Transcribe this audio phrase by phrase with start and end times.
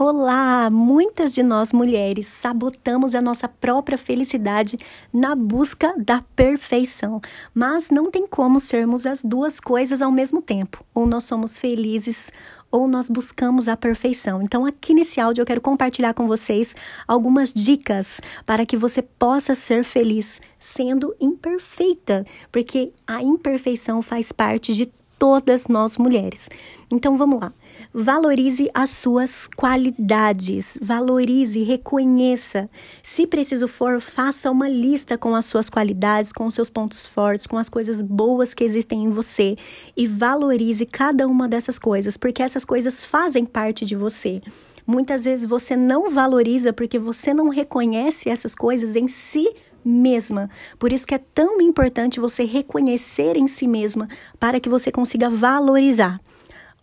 [0.00, 0.70] Olá!
[0.70, 4.76] Muitas de nós mulheres sabotamos a nossa própria felicidade
[5.12, 7.20] na busca da perfeição,
[7.52, 10.84] mas não tem como sermos as duas coisas ao mesmo tempo.
[10.94, 12.30] Ou nós somos felizes
[12.70, 14.40] ou nós buscamos a perfeição.
[14.40, 16.76] Então, aqui nesse áudio eu quero compartilhar com vocês
[17.08, 24.76] algumas dicas para que você possa ser feliz sendo imperfeita, porque a imperfeição faz parte
[24.76, 24.86] de
[25.18, 26.48] todas nós mulheres.
[26.92, 27.52] Então, vamos lá.
[27.92, 32.68] Valorize as suas qualidades, valorize, reconheça.
[33.02, 37.46] Se preciso for, faça uma lista com as suas qualidades, com os seus pontos fortes,
[37.46, 39.56] com as coisas boas que existem em você
[39.96, 44.42] e valorize cada uma dessas coisas, porque essas coisas fazem parte de você.
[44.86, 49.48] Muitas vezes você não valoriza porque você não reconhece essas coisas em si
[49.82, 50.50] mesma.
[50.78, 54.08] Por isso que é tão importante você reconhecer em si mesma
[54.38, 56.20] para que você consiga valorizar.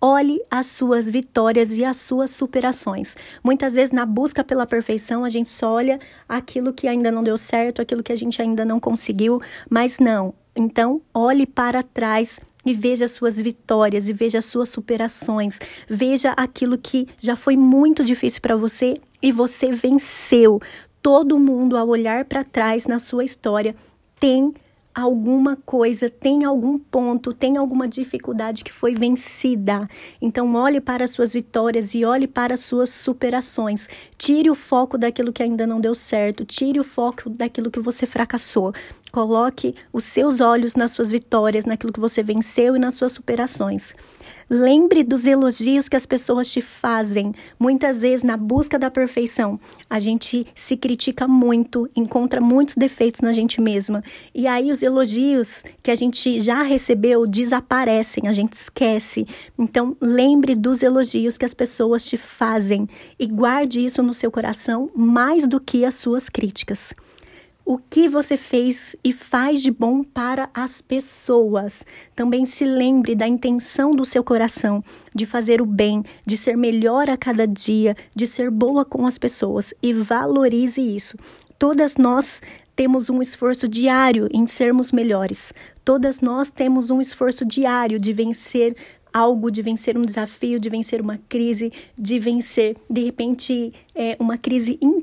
[0.00, 3.16] Olhe as suas vitórias e as suas superações.
[3.42, 5.98] Muitas vezes, na busca pela perfeição, a gente só olha
[6.28, 10.32] aquilo que ainda não deu certo, aquilo que a gente ainda não conseguiu, mas não.
[10.54, 15.58] Então, olhe para trás e veja as suas vitórias e veja as suas superações.
[15.88, 20.60] Veja aquilo que já foi muito difícil para você e você venceu.
[21.02, 23.74] Todo mundo, ao olhar para trás na sua história,
[24.20, 24.52] tem
[25.00, 29.88] alguma coisa, tem algum ponto, tem alguma dificuldade que foi vencida.
[30.20, 33.88] Então, olhe para as suas vitórias e olhe para as suas superações.
[34.16, 38.06] Tire o foco daquilo que ainda não deu certo, tire o foco daquilo que você
[38.06, 38.74] fracassou.
[39.12, 43.94] Coloque os seus olhos nas suas vitórias, naquilo que você venceu e nas suas superações.
[44.50, 47.34] Lembre dos elogios que as pessoas te fazem.
[47.58, 49.60] Muitas vezes, na busca da perfeição,
[49.90, 54.02] a gente se critica muito, encontra muitos defeitos na gente mesma.
[54.34, 59.26] E aí, os elogios que a gente já recebeu desaparecem, a gente esquece.
[59.58, 62.86] Então, lembre dos elogios que as pessoas te fazem
[63.18, 66.94] e guarde isso no seu coração mais do que as suas críticas
[67.68, 71.84] o que você fez e faz de bom para as pessoas.
[72.16, 74.82] Também se lembre da intenção do seu coração
[75.14, 79.18] de fazer o bem, de ser melhor a cada dia, de ser boa com as
[79.18, 81.18] pessoas e valorize isso.
[81.58, 82.40] Todas nós
[82.74, 85.52] temos um esforço diário em sermos melhores.
[85.84, 88.74] Todas nós temos um esforço diário de vencer
[89.12, 94.38] algo, de vencer um desafio, de vencer uma crise, de vencer, de repente, é, uma
[94.38, 94.97] crise interna,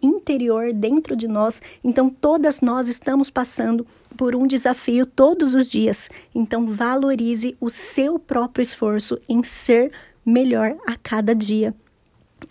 [0.00, 1.60] interior, dentro de nós.
[1.82, 3.86] Então, todas nós estamos passando
[4.16, 6.08] por um desafio todos os dias.
[6.34, 9.92] Então, valorize o seu próprio esforço em ser
[10.24, 11.74] melhor a cada dia.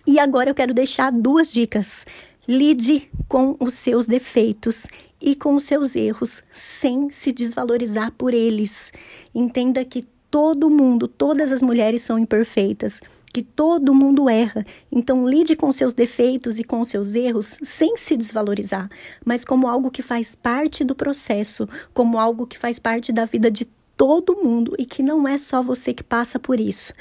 [0.06, 2.06] E agora eu quero deixar duas dicas.
[2.46, 4.86] Lide com os seus defeitos
[5.20, 8.92] e com os seus erros sem se desvalorizar por eles.
[9.34, 13.02] Entenda que todo mundo, todas as mulheres são imperfeitas,
[13.34, 14.64] que todo mundo erra.
[14.90, 18.88] Então, lide com seus defeitos e com seus erros sem se desvalorizar,
[19.26, 23.50] mas como algo que faz parte do processo, como algo que faz parte da vida
[23.50, 26.94] de todo mundo e que não é só você que passa por isso.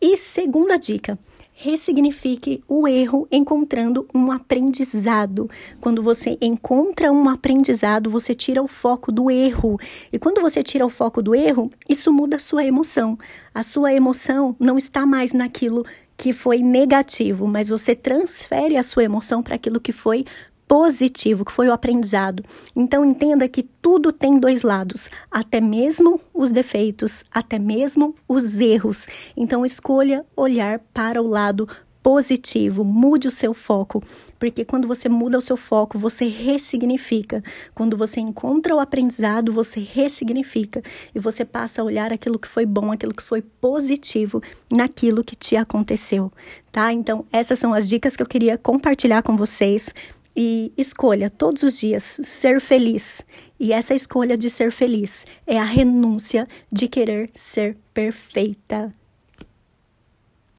[0.00, 1.18] E segunda dica,
[1.58, 5.48] ressignifique o erro encontrando um aprendizado.
[5.80, 9.78] Quando você encontra um aprendizado, você tira o foco do erro.
[10.12, 13.18] E quando você tira o foco do erro, isso muda a sua emoção.
[13.54, 15.82] A sua emoção não está mais naquilo
[16.14, 20.26] que foi negativo, mas você transfere a sua emoção para aquilo que foi
[20.66, 22.44] positivo, que foi o aprendizado.
[22.74, 29.06] Então entenda que tudo tem dois lados, até mesmo os defeitos, até mesmo os erros.
[29.36, 31.68] Então escolha olhar para o lado
[32.06, 34.00] positivo, mude o seu foco,
[34.38, 37.42] porque quando você muda o seu foco, você ressignifica.
[37.74, 40.80] Quando você encontra o aprendizado, você ressignifica
[41.12, 44.40] e você passa a olhar aquilo que foi bom, aquilo que foi positivo
[44.72, 46.30] naquilo que te aconteceu,
[46.70, 46.92] tá?
[46.92, 49.92] Então, essas são as dicas que eu queria compartilhar com vocês
[50.36, 53.24] e escolha todos os dias ser feliz.
[53.58, 58.92] E essa escolha de ser feliz é a renúncia de querer ser perfeita.